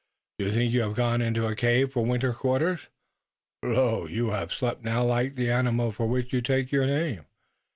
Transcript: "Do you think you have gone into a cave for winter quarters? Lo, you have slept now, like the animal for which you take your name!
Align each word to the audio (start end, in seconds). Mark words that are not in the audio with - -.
"Do 0.39 0.45
you 0.45 0.51
think 0.51 0.73
you 0.73 0.81
have 0.81 0.95
gone 0.95 1.21
into 1.21 1.45
a 1.45 1.53
cave 1.53 1.93
for 1.93 2.03
winter 2.03 2.33
quarters? 2.33 2.87
Lo, 3.61 4.07
you 4.07 4.31
have 4.31 4.51
slept 4.51 4.81
now, 4.83 5.03
like 5.03 5.35
the 5.35 5.51
animal 5.51 5.91
for 5.91 6.07
which 6.07 6.33
you 6.33 6.41
take 6.41 6.71
your 6.71 6.87
name! 6.87 7.27